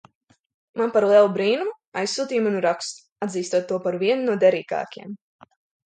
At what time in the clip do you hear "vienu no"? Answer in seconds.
4.07-4.43